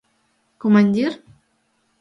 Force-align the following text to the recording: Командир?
Командир? 0.63 1.11